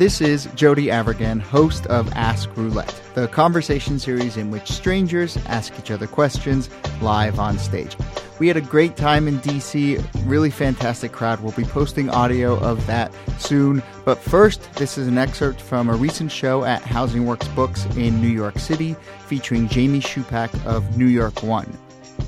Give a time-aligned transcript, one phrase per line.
[0.00, 5.78] This is Jody Avirgan, host of Ask Roulette, the conversation series in which strangers ask
[5.78, 6.70] each other questions
[7.02, 7.98] live on stage.
[8.38, 11.40] We had a great time in DC, really fantastic crowd.
[11.40, 13.82] We'll be posting audio of that soon.
[14.06, 18.22] But first, this is an excerpt from a recent show at Housing Works Books in
[18.22, 18.96] New York City
[19.26, 21.70] featuring Jamie Shupak of New York One.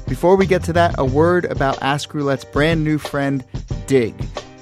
[0.06, 3.42] Before we get to that, a word about Ask Roulette's brand new friend,
[3.86, 4.14] Digg.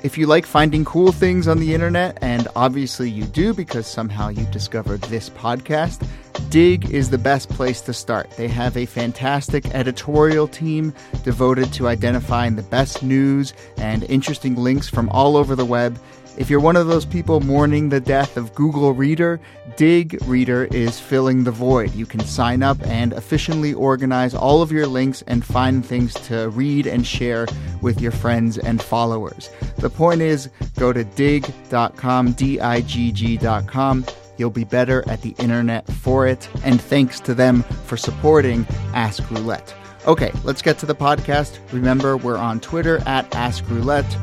[0.02, 4.28] If you like finding cool things on the internet, and obviously you do because somehow
[4.28, 6.06] you discovered this podcast,
[6.48, 8.30] Digg is the best place to start.
[8.30, 14.88] They have a fantastic editorial team devoted to identifying the best news and interesting links
[14.88, 15.98] from all over the web.
[16.40, 19.38] If you're one of those people mourning the death of Google Reader,
[19.76, 21.92] Digg Reader is filling the void.
[21.92, 26.48] You can sign up and efficiently organize all of your links and find things to
[26.48, 27.46] read and share
[27.82, 29.50] with your friends and followers.
[29.76, 30.48] The point is
[30.78, 34.06] go to digg.com, D I G G.com.
[34.38, 36.48] You'll be better at the internet for it.
[36.64, 39.74] And thanks to them for supporting Ask Roulette.
[40.06, 41.58] Okay, let's get to the podcast.
[41.70, 44.16] Remember, we're on Twitter at Ask Roulette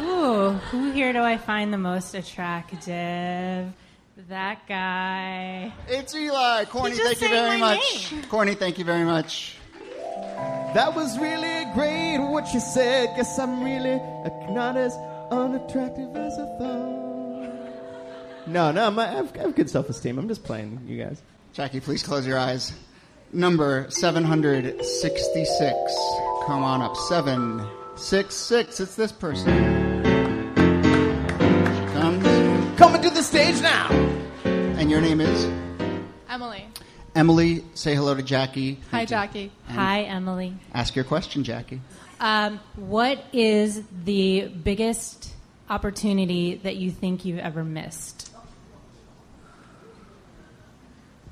[0.00, 3.72] Ooh, who here do I find the most attractive?
[4.28, 5.72] That guy.
[5.86, 6.64] It's Eli.
[6.64, 8.10] Corny, He just thank you sang very my much.
[8.12, 8.24] name.
[8.24, 9.54] Corny, thank you very much.
[10.74, 13.14] That was really great what you said.
[13.14, 14.00] Guess I'm really
[14.52, 14.96] not as
[15.30, 17.15] unattractive as I thought.
[18.46, 20.18] No, no, my, I, have, I have good self esteem.
[20.18, 21.20] I'm just playing, you guys.
[21.52, 22.72] Jackie, please close your eyes.
[23.32, 25.96] Number 766.
[26.46, 26.96] Come on up.
[26.96, 28.80] 766.
[28.80, 29.52] It's this person.
[29.52, 29.64] Here
[31.74, 32.78] she comes.
[32.78, 33.88] Coming to the stage now.
[34.44, 35.44] And your name is?
[36.28, 36.66] Emily.
[37.16, 37.64] Emily.
[37.74, 38.78] Say hello to Jackie.
[38.92, 39.06] Hi, you.
[39.06, 39.50] Jackie.
[39.70, 40.54] Hi, Emily.
[40.72, 41.80] Ask your question, Jackie.
[42.20, 45.32] Um, what is the biggest
[45.68, 48.25] opportunity that you think you've ever missed?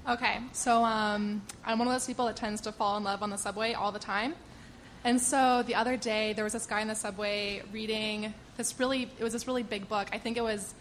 [0.06, 3.31] Okay, so um, I'm one of those people that tends to fall in love on
[3.31, 4.34] the subway all the time.
[5.03, 9.10] And so the other day, there was this guy in the subway reading this really,
[9.19, 10.09] it was this really big book.
[10.12, 10.75] I think it was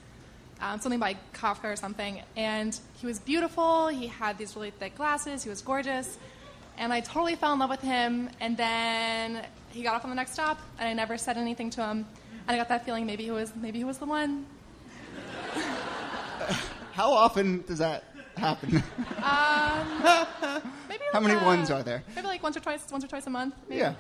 [0.60, 2.22] um, something by Kafka or something.
[2.36, 3.88] And he was beautiful.
[3.88, 5.42] He had these really thick glasses.
[5.42, 6.18] He was gorgeous.
[6.78, 8.30] And I totally fell in love with him.
[8.42, 11.82] And then he got off on the next stop, and I never said anything to
[11.82, 12.06] him.
[12.46, 14.46] And I got that feeling maybe he was, maybe he was the one.
[16.92, 18.72] How often does that happen?
[18.72, 18.84] Maybe
[21.14, 22.04] How like, many uh, ones are there?
[22.16, 23.56] Maybe like once or twice, once or twice a month.
[23.68, 23.82] Maybe.
[23.82, 23.94] Yeah.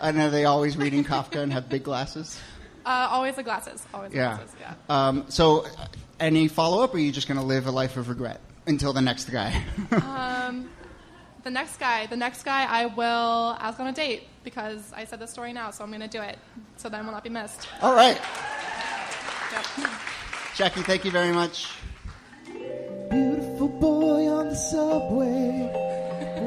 [0.00, 2.40] And are they always reading Kafka and have big glasses?
[2.84, 3.86] Uh, always the glasses.
[3.94, 4.50] Always the glasses.
[4.60, 4.74] Yeah.
[4.88, 5.86] Um, so, uh,
[6.18, 8.92] any follow up, or are you just going to live a life of regret until
[8.92, 9.62] the next guy?
[11.42, 15.18] The next guy, the next guy, I will ask on a date because I said
[15.18, 16.38] the story now, so I'm going to do it.
[16.76, 17.66] So then will not be missed.
[17.80, 18.20] All right.
[19.52, 19.90] Yep.
[20.54, 21.68] Jackie, thank you very much.
[24.72, 25.68] Subway.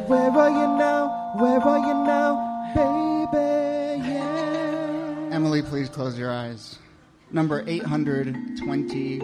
[0.07, 1.33] Where are you now?
[1.37, 4.01] Where are you now, baby?
[4.09, 5.29] Yeah.
[5.31, 6.79] Emily, please close your eyes.
[7.31, 9.21] Number 823.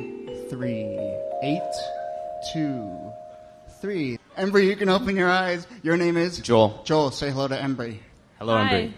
[1.43, 4.19] 823.
[4.37, 5.65] Embry, you can open your eyes.
[5.81, 6.37] Your name is?
[6.39, 6.79] Joel.
[6.83, 7.97] Joel, say hello to Embry.
[8.37, 8.69] Hello, Hi.
[8.69, 8.93] Embry.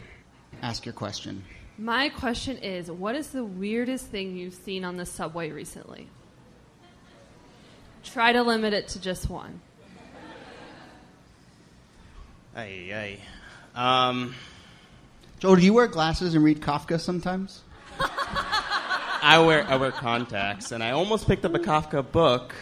[0.62, 1.46] Ask your question.
[1.78, 6.10] My question is what is the weirdest thing you've seen on the subway recently?
[8.04, 9.62] Try to limit it to just one.
[12.56, 13.20] Ay, ay.
[13.76, 14.36] Um,
[15.40, 17.62] Joel, do you wear glasses and read Kafka sometimes?
[18.00, 22.54] I wear I wear contacts, and I almost picked up a Kafka book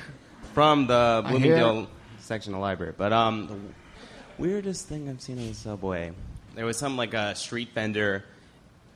[0.53, 1.89] from the Bloomingdale
[2.19, 2.93] section of the library.
[2.95, 6.11] But um, the weirdest thing I've seen on the subway,
[6.55, 8.23] there was some like a street vendor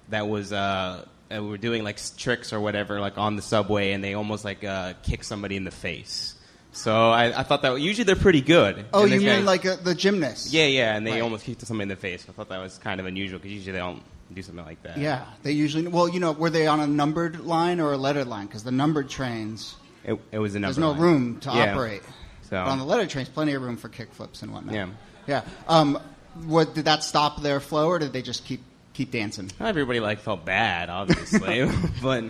[0.10, 1.06] that was uh,
[1.36, 4.64] uh, were doing like tricks or whatever like on the subway, and they almost like
[4.64, 6.35] uh, kicked somebody in the face.
[6.76, 8.86] So I, I thought that usually they're pretty good.
[8.94, 10.52] Oh, And you this mean guy- like uh, the gymnast?
[10.52, 11.22] Yeah, yeah, and they Right.
[11.22, 12.26] almost kicked somebody in the face.
[12.30, 14.98] I thought that was kind of unusual because usually they don't do something like that.
[14.98, 15.88] Yeah, they usually.
[15.88, 18.48] Well, you know, were they on a numbered line or a lettered line?
[18.48, 20.68] Because the numbered trains, It, it was a number.
[20.74, 21.00] there's no line.
[21.00, 21.72] room to Yeah.
[21.72, 22.02] operate.
[22.44, 24.76] So But on the letter trains, plenty of room for kickflips and whatnot.
[24.76, 24.88] Yeah.
[25.28, 25.42] Yeah.
[25.68, 25.98] Um,
[26.44, 28.62] what did that stop their flow, or did they just keep
[28.94, 29.50] keep dancing?
[29.62, 31.70] not everybody like felt bad, obviously,
[32.02, 32.26] but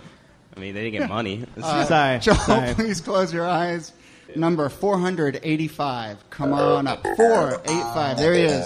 [0.56, 1.44] I mean they didn't get money.
[1.60, 2.20] Sorry.
[2.20, 2.74] Joel, sorry.
[2.74, 3.92] please close your eyes.
[4.34, 6.30] Number 485.
[6.30, 7.02] Come on up.
[7.16, 8.18] 485.
[8.18, 8.64] There he is.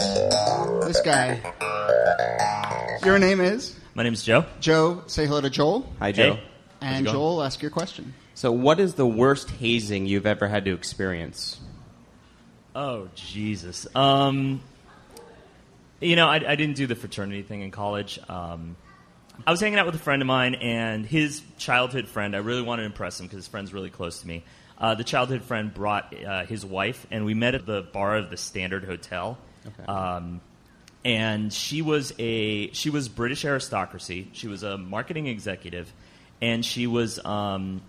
[0.86, 1.40] This guy.
[3.04, 3.76] Your name is?
[3.94, 4.46] My name's Joe.
[4.60, 5.02] Joe.
[5.06, 5.90] Say hello to Joel.
[5.98, 6.34] Hi, Joe.
[6.34, 6.42] Hey.
[6.80, 7.06] And?
[7.06, 8.14] Joel, ask your question.
[8.34, 11.60] So, what is the worst hazing you've ever had to experience?
[12.74, 13.86] Oh Jesus.
[13.94, 14.62] Um,
[16.00, 18.18] you know, I, I didn't do the fraternity thing in college.
[18.28, 18.76] Um,
[19.46, 22.34] I was hanging out with a friend of mine, and his childhood friend.
[22.36, 24.44] I really wanted to impress him because his friend's really close to me.
[24.80, 28.30] Uh, the childhood friend brought uh, his wife, and we met at the bar of
[28.30, 29.36] the Standard Hotel.
[29.86, 30.40] Um,
[31.04, 34.28] and she was a she was British aristocracy.
[34.32, 35.92] She was a marketing executive,
[36.40, 37.82] and she was um,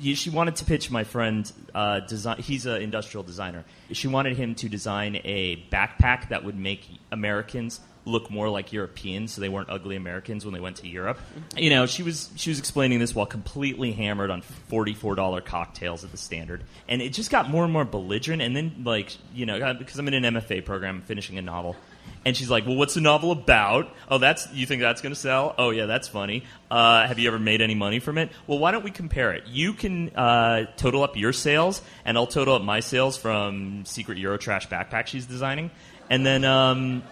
[0.00, 2.38] she wanted to pitch my friend uh, design.
[2.38, 3.64] He's an industrial designer.
[3.92, 7.80] She wanted him to design a backpack that would make Americans
[8.10, 11.18] look more like Europeans, so they weren't ugly Americans when they went to Europe.
[11.56, 15.40] You know, she was she was explaining this while completely hammered on forty four dollar
[15.40, 18.42] cocktails at the Standard, and it just got more and more belligerent.
[18.42, 21.76] And then, like, you know, because I'm in an MFA program, finishing a novel.
[22.24, 23.94] And she's like, "Well, what's the novel about?
[24.08, 25.54] Oh, that's you think that's going to sell?
[25.56, 26.44] Oh, yeah, that's funny.
[26.70, 28.30] Uh, have you ever made any money from it?
[28.46, 29.46] Well, why don't we compare it?
[29.46, 34.18] You can uh, total up your sales, and I'll total up my sales from Secret
[34.18, 35.70] Eurotrash backpack she's designing,
[36.10, 37.02] and then um,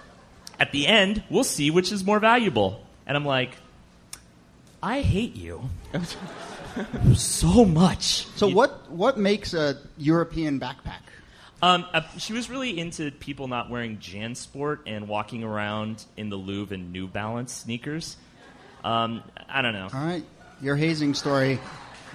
[0.60, 3.56] at the end, we'll see which is more valuable." And I'm like,
[4.82, 5.68] "I hate you
[7.14, 11.00] so much." So, You- what what makes a European backpack?
[11.62, 16.36] um, uh, she was really into people not wearing JanSport and walking around in the
[16.36, 18.16] Louvre in New Balance sneakers.
[18.84, 19.88] Um, I don't know.
[19.92, 20.24] All right.
[20.62, 21.58] Your hazing story,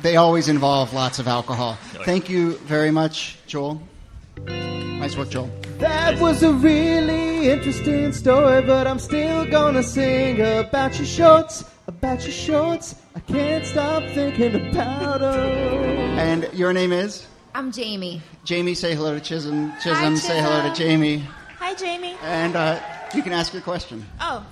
[0.02, 1.78] they always involve lots of alcohol.
[2.06, 3.82] Thank you very much, Joel.
[4.48, 5.50] Nice work, Joel.
[5.80, 12.24] That was a really interesting story, but I'm still gonna sing about your shorts, about
[12.24, 12.96] your shorts.
[13.16, 16.18] I can't stop thinking about them.
[16.18, 17.28] And your name is?
[17.54, 18.22] I'm Jamie.
[18.46, 19.74] Jamie, say hello to Chisholm.
[19.82, 21.24] Chisholm, Hi, say hello to Jamie.
[21.60, 22.16] Hi, Jamie.
[22.24, 22.80] And uh,
[23.14, 24.06] you can ask your question.
[24.22, 24.46] Oh,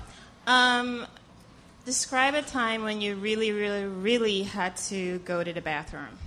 [0.46, 1.06] um,
[1.84, 6.18] describe a time when you really, really, really had to go to the bathroom.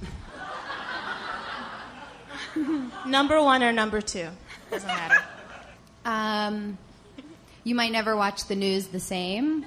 [3.05, 4.29] number one or number two?
[4.71, 5.23] Doesn't matter.
[6.05, 6.77] Um,
[7.63, 9.65] you might never watch the news the same,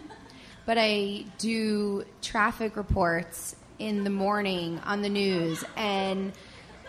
[0.67, 6.33] but I do traffic reports in the morning on the news, and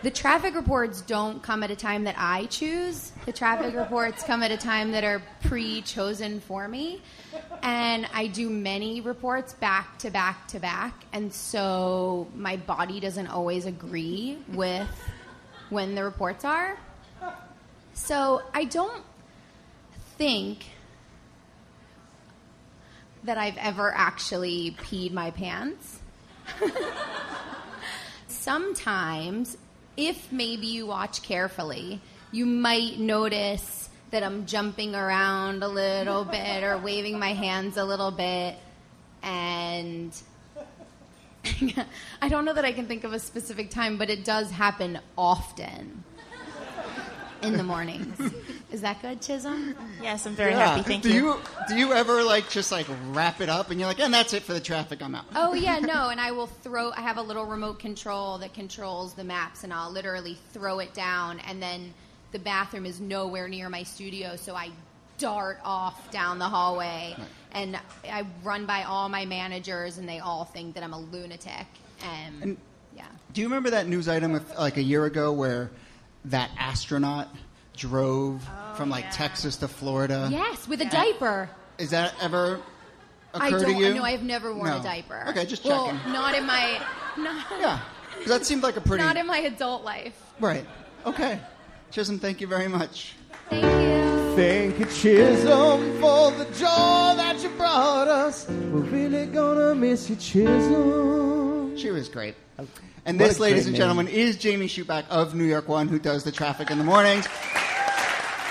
[0.02, 3.12] the traffic reports don't come at a time that I choose.
[3.26, 7.02] The traffic reports come at a time that are pre chosen for me.
[7.62, 13.26] And I do many reports back to back to back, and so my body doesn't
[13.26, 14.88] always agree with
[15.70, 16.78] when the reports are.
[17.92, 19.02] So I don't
[20.20, 20.66] think
[23.24, 25.98] that I've ever actually peed my pants.
[28.28, 29.56] Sometimes,
[29.96, 32.02] if maybe you watch carefully,
[32.32, 37.84] you might notice that I'm jumping around a little bit or waving my hands a
[37.86, 38.56] little bit.
[39.22, 40.14] And
[42.20, 44.98] I don't know that I can think of a specific time, but it does happen
[45.16, 46.04] often
[47.42, 48.32] in the mornings.
[48.70, 49.74] Is that good, Chisholm?
[50.02, 50.68] Yes, I'm very Yeah.
[50.76, 50.82] happy.
[50.82, 51.28] Thank do you.
[51.34, 51.40] you.
[51.68, 54.42] Do you ever like just like wrap it up and you're like, and that's it
[54.42, 55.02] for the traffic.
[55.02, 55.24] I'm out.
[55.34, 56.90] Oh yeah, no, and I will throw.
[56.92, 60.94] I have a little remote control that controls the maps, and I'll literally throw it
[60.94, 61.92] down, and then
[62.32, 64.70] the bathroom is nowhere near my studio, so I
[65.18, 67.14] dart off down the hallway,
[67.52, 67.78] and
[68.10, 71.66] I run by all my managers, and they all think that I'm a lunatic.
[72.02, 72.56] And, And-
[72.96, 75.70] yeah, Do you remember that news item with, like a year ago where
[76.26, 77.28] that astronaut
[77.76, 79.10] drove oh, from like yeah.
[79.10, 80.28] Texas to Florida?
[80.30, 81.48] yes, with a diaper.
[81.78, 82.60] Is that ever
[83.32, 83.74] I occurred don't.
[83.76, 83.94] to you?
[83.94, 84.80] No, I've never worn No.
[84.80, 85.24] a diaper.
[85.28, 85.76] Okay, just checking.
[85.78, 86.12] well, checking.
[86.12, 86.80] not in my.
[87.16, 87.80] Not, Yeah,
[88.18, 90.20] 'Cause that seemed like a pretty not in my adult life.
[90.40, 90.66] right.
[91.06, 91.40] Okay,
[91.90, 93.14] Chisholm, thank you very much.
[93.48, 94.36] Thank you.
[94.36, 98.46] Thank you, Chisholm, for the joy that you brought us.
[98.48, 101.76] We're really gonna miss you, Chisholm.
[101.78, 102.34] She was great.
[103.10, 103.78] And What this, ladies great and name.
[103.80, 107.26] gentlemen, is Jamie Shupak of New York One, who does the traffic in the mornings.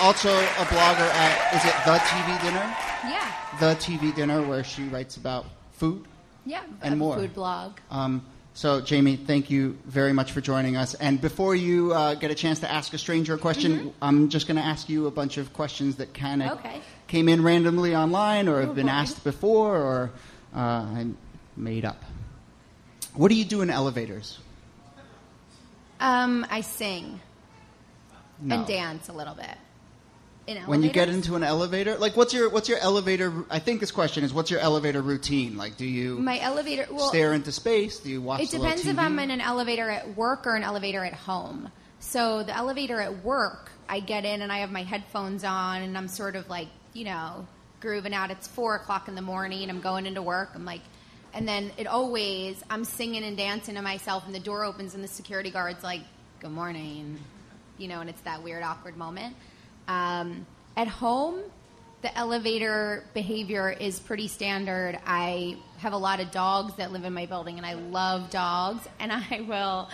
[0.02, 2.76] Also a blogger at is it the TV Dinner?
[3.06, 6.04] Yeah, The TV Dinner, where she writes about food.
[6.46, 6.62] yeah.
[6.64, 7.16] And I have a more.
[7.16, 7.78] Food blog.
[7.90, 10.94] Um, so, Jamie, thank you very much for joining us.
[10.96, 14.46] And before you uh, get a chance to ask a stranger a question, I'm just
[14.46, 16.68] going to ask you a bunch of questions that kind of Mm-hmm.
[16.68, 16.82] Okay.
[17.08, 18.92] came in randomly online or have Oh, been boy.
[18.92, 20.12] asked before or
[20.54, 21.08] uh, I
[21.56, 22.04] made up.
[23.14, 24.40] What do you do in elevators?
[26.00, 27.20] Um, I sing.
[28.42, 28.56] No.
[28.56, 29.58] and dance a little bit.
[30.66, 33.46] When you get into an elevator, like what's your what's your elevator?
[33.52, 35.58] I think this question is what's your elevator routine?
[35.58, 38.00] Like, do you my elevator, well, stare into space?
[38.00, 38.42] Do you watch?
[38.42, 41.70] It depends if I'm in an elevator at work or an elevator at home.
[42.00, 45.96] So the elevator at work, I get in and I have my headphones on and
[45.96, 47.46] I'm sort of like, you know,
[47.80, 48.32] grooving out.
[48.32, 49.70] It's four o'clock in the morning.
[49.70, 50.52] I'm going into work.
[50.56, 50.82] I'm like,
[51.34, 55.04] and then it always, I'm singing and dancing to myself and the door opens and
[55.04, 56.02] the security guard's like,
[56.40, 57.20] good morning,
[57.78, 59.36] you know, and it's that weird, awkward moment.
[59.88, 60.46] Um,
[60.78, 61.40] at home,
[62.02, 64.98] the elevator behavior is pretty standard.
[65.06, 68.88] I have a lot of dogs that live in my building, and I love dogs.
[69.00, 69.90] And I will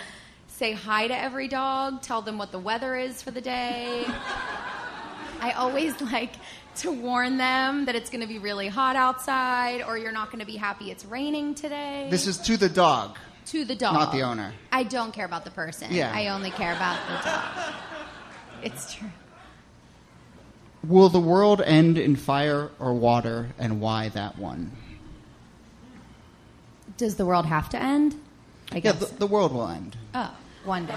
[0.47, 4.05] say hi to every dog, tell them what the weather is for the day.
[5.41, 6.31] I always like
[6.77, 10.39] to warn them that it's going to be really hot outside, or you're not going
[10.39, 12.07] to be happy it's raining today.
[12.09, 13.17] This is to the dog.
[13.47, 14.53] to the dog, not the owner.
[14.71, 15.87] I don't care about the person.
[15.91, 16.11] Yeah.
[16.13, 17.73] I only care about the dog.
[18.63, 19.09] It's true.
[20.87, 24.71] Will the world end in fire or water, and why that one?
[26.97, 28.15] Does the world have to end?
[28.71, 29.09] I Yeah, guess.
[29.09, 29.97] the, the world will end.
[30.13, 30.93] Oh, one day.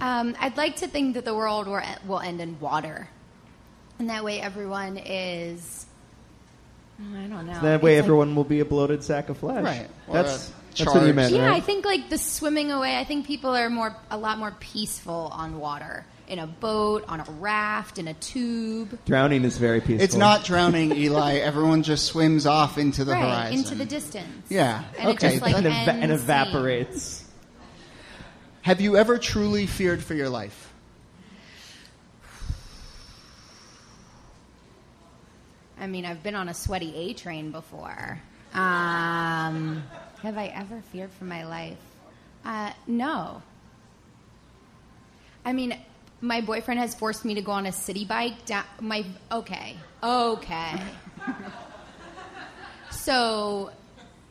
[0.00, 1.66] Um, I'd like to think that the world
[2.06, 3.08] will end in water,
[3.98, 5.86] and that way everyone is.
[7.00, 7.60] I don't know.
[7.60, 9.64] that way, It's like- everyone will be a bloated sack of flesh.
[9.64, 9.88] Right.
[10.06, 10.52] Or That's that's
[10.86, 12.96] what you charged- meant, yeah, I think like the swimming away.
[12.98, 17.20] I think people are more a lot more peaceful on water, in a boat, on
[17.20, 18.98] a raft, in a tube.
[19.06, 20.02] Drowning is very peaceful.
[20.04, 21.34] It's not drowning, Eli.
[21.34, 23.58] Everyone just swims off into the right horizon.
[23.58, 24.46] into the distance.
[24.48, 24.82] Yeah.
[24.98, 25.30] And it okay.
[25.30, 27.24] just, like, and, eva- and evaporates.
[28.62, 30.72] Have you ever truly feared for your life?
[35.78, 38.20] I mean, I've been on a sweaty A train before.
[38.52, 39.82] Um,
[40.22, 41.78] have I ever feared for my life?
[42.44, 43.42] Uh, no.
[45.44, 45.76] I mean,
[46.20, 48.34] my boyfriend has forced me to go on a Citi Bike.
[48.80, 50.80] My okay, okay.
[52.90, 53.70] so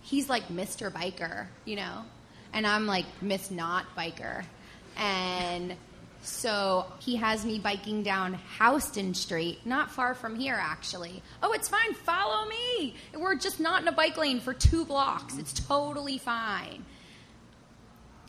[0.01, 0.91] he's like Mr.
[0.91, 2.03] Biker, you know,
[2.53, 4.43] and I'm like Miss Not Biker,
[4.97, 5.75] and
[6.24, 11.22] so he has me biking down Houston Street, not far from here, actually.
[11.42, 11.94] Oh, it's fine.
[11.94, 12.96] Follow me.
[13.18, 15.38] We're just not in a bike lane for two blocks.
[15.38, 16.86] It's totally fine.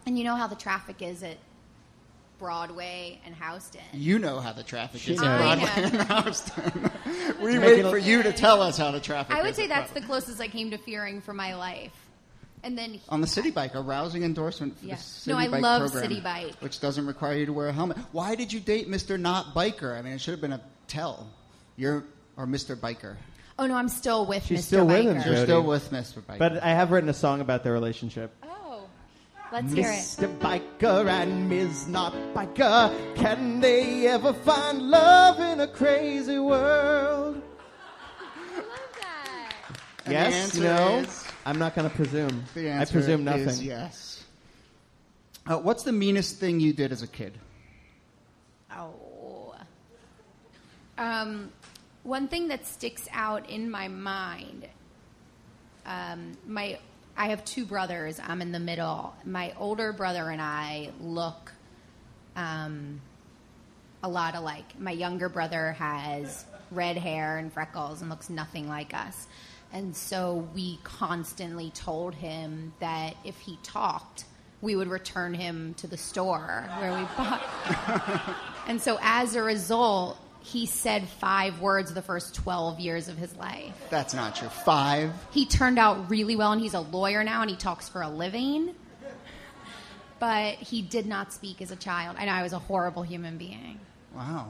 [0.07, 1.39] And you know how the traffic is at
[2.39, 3.81] Broadway and Houston.
[3.93, 5.27] You know how the traffic She is knows.
[5.27, 6.05] in I Broadway know.
[6.17, 6.91] and Houston.
[7.41, 9.65] we Make wait for you to tell us how the traffic I would is say
[9.65, 11.93] at that's the closest I came to fearing for my life.
[12.64, 14.94] And then On the Citi Bike, a rousing endorsement for Yeah.
[14.97, 16.54] the City No, I Bike love program, Citi Bike.
[16.61, 17.99] which doesn't require you to wear a helmet.
[18.12, 19.21] Why did you date Mr.
[19.21, 19.97] Not Biker?
[19.97, 21.28] I mean, it should have been a tell.
[21.76, 22.04] You're
[22.38, 22.75] or Mr.
[22.75, 23.16] Biker.
[23.59, 24.64] Oh no, I'm still with She's Mr.
[24.64, 25.26] still with him, Biker.
[25.26, 26.23] You're still with Mr.
[26.23, 26.38] Biker.
[26.38, 28.35] But I have written a song about their relationship.
[28.42, 28.87] Oh,
[29.52, 29.97] let's hear it.
[29.99, 30.38] Mr.
[30.38, 31.87] Biker and Ms.
[31.87, 37.42] Not Biker, can they ever find love in a crazy world?
[38.50, 38.66] I love
[39.00, 39.52] that.
[40.06, 40.99] And the yes, answer no.
[41.00, 42.45] is- I'm not going to presume.
[42.55, 43.49] the I presume nothing.
[43.49, 44.25] is yes.
[45.47, 47.37] Uh, what's the meanest thing you did as a kid?
[48.73, 49.55] Oh.
[50.97, 51.53] Um,
[52.03, 54.67] one thing that sticks out in my mind,
[55.85, 56.79] um, my
[57.17, 58.19] I have two brothers.
[58.23, 59.15] I'm in the middle.
[59.25, 61.53] My older brother and I look
[62.35, 63.01] um,
[64.03, 64.79] a lot alike.
[64.79, 69.29] My younger brother has red hair and freckles and looks nothing like us.
[69.75, 74.25] And so we constantly told him that if he talked,
[74.62, 77.43] we would return him to the store where we bought.
[78.69, 83.35] and so as a result, he said five words the first 12 years of his
[83.35, 83.75] life.
[83.90, 84.49] That's not true.
[84.49, 85.12] Five.
[85.33, 88.09] He turned out really well, and he's a lawyer now, and he talks for a
[88.09, 88.76] living.
[90.21, 93.81] But he did not speak as a child, and I was a horrible human being.
[94.14, 94.49] Wow.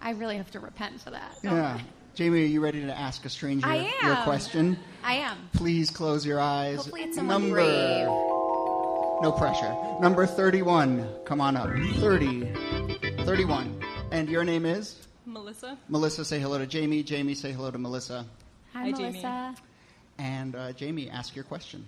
[0.00, 1.36] I really have to repent for that.
[1.42, 1.80] Yeah.
[2.14, 4.76] Jamie, are you ready to ask a stranger I your question?
[5.02, 5.48] I am.
[5.54, 6.76] Please close your eyes.
[6.76, 8.06] Hopefully it's someone Number, brave.
[9.22, 9.74] No pressure.
[10.00, 11.08] Number 31.
[11.24, 11.70] Come on up.
[12.00, 12.52] 30.
[13.24, 13.82] 31.
[14.10, 15.06] And your name is?
[15.24, 15.78] Melissa.
[15.88, 17.02] Melissa, say hello to Jamie.
[17.02, 18.26] Jamie, say hello to Melissa.
[18.74, 19.02] Hi, Hi, Jamie.
[19.12, 19.54] Melissa.
[20.18, 21.86] And uh, Jamie, ask your question.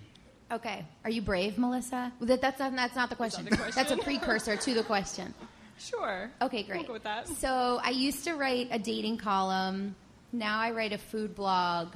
[0.51, 0.83] Okay.
[1.03, 2.11] Are you brave, Melissa?
[2.19, 3.45] Well, That, that's, not, that's not the question.
[3.45, 3.73] the question.
[3.75, 5.35] That's a precursor to the question.
[5.77, 6.31] Sure.
[6.41, 6.79] Okay, great.
[6.79, 7.27] We'll go with that.
[7.27, 9.95] So I used to write a dating column.
[10.37, 11.93] Now I write a food blog.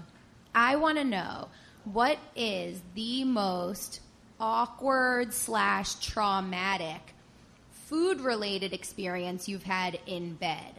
[0.55, 1.49] I want to know
[1.83, 3.99] what is the most
[4.39, 7.01] awkward slash traumatic
[7.87, 10.73] food related experience you've had in bed.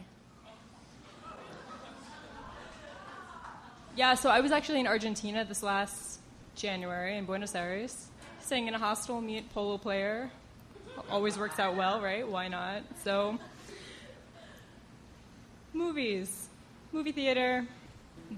[3.95, 6.21] Yeah, so I was actually in Argentina this last
[6.55, 8.07] January in Buenos Aires,
[8.40, 10.31] staying in a hostel, me and polo player,
[11.11, 12.26] always works out well, right?
[12.26, 12.83] Why not?
[13.05, 13.38] So,
[15.75, 16.50] movies,
[16.92, 17.66] movie theater.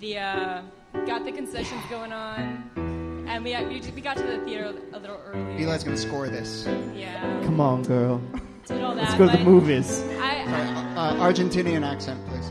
[0.00, 0.62] The uh,
[1.06, 5.20] got the concessions going on, and we we we got to the theater a little
[5.26, 5.62] early.
[5.64, 6.66] Eli's going to score this.
[6.94, 7.20] Yeah.
[7.44, 8.20] Come on, girl.
[8.66, 9.02] Did all that.
[9.02, 10.02] Let's go to the but movies.
[10.20, 12.50] I, I, Uh, Argentinian accent, please.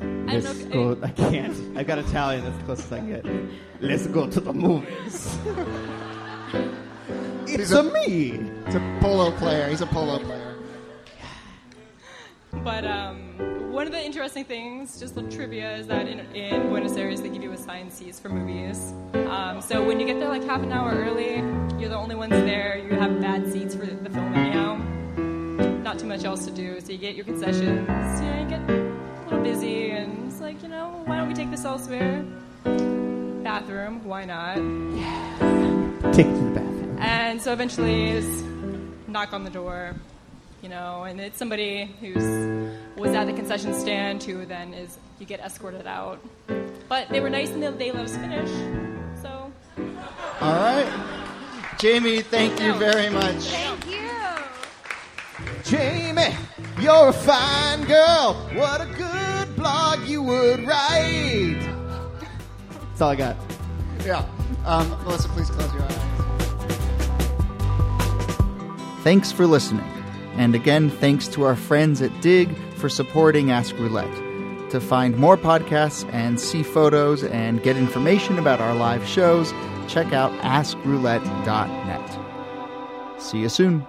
[0.00, 0.94] I don't Let's know.
[0.94, 1.02] go.
[1.06, 1.78] I can't.
[1.78, 2.44] I got Italian.
[2.44, 3.24] That's the closest I get.
[3.80, 5.38] Let's go to the movies.
[7.46, 8.38] it's He's a, a- me.
[8.66, 9.68] He's a polo player.
[9.68, 10.56] He's a polo player.
[12.64, 13.34] But um,
[13.76, 17.28] one of the interesting things, just little trivia, is that in, in Buenos Aires they
[17.28, 18.94] give you assigned seats for movies.
[19.28, 21.34] Um, so when you get there like half an hour early,
[21.78, 22.78] you're the only ones there.
[22.78, 24.76] You have bad seats for the film anyhow.
[25.82, 27.86] Not too much else to do, so you get your concessions.
[27.86, 31.34] You know, you get a little busy, and it's like, you know, why don't we
[31.34, 32.24] take this elsewhere?
[32.64, 34.54] Bathroom, why not?
[36.14, 36.98] Take it to the bathroom.
[36.98, 38.24] And so eventually,
[39.06, 39.94] knock on the door,
[40.62, 42.24] you know, and it's somebody who's
[42.96, 46.18] was at the concession stand who then is you get escorted out.
[46.88, 48.50] But they were nice and they, they let us finish.
[49.20, 49.52] So
[50.40, 51.22] All right.
[51.78, 53.44] Jamie, thank you very much.
[53.44, 54.08] Thank you.
[55.64, 56.34] Jamie,
[56.80, 58.34] you're a fine girl.
[58.54, 61.58] What a good blog you would write.
[62.70, 63.36] That's all I got.
[64.04, 64.24] Yeah.
[64.64, 65.92] Um, Melissa, please close your eyes.
[69.02, 69.84] Thanks for listening.
[70.36, 74.14] And again, thanks to our friends at Digg for supporting Ask Roulette.
[74.70, 79.52] To find more podcasts and see photos and get information about our live shows,
[79.88, 83.22] check out askroulette.net.
[83.22, 83.86] See you soon.